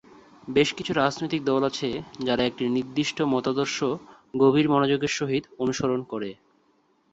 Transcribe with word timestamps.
বেশ 0.47 0.69
কিছু 0.73 0.91
রাজনৈতিক 0.93 1.41
দল 1.45 1.61
আছে 1.63 1.89
যারা 2.19 2.43
একটি 2.45 2.63
নির্দিষ্ট 2.69 3.17
মতাদর্শ 3.33 3.77
গভীর 4.35 4.67
মনোযোগের 4.69 5.13
সহিত 5.19 5.43
অনুসরণ 5.59 6.01
করে। 6.03 6.29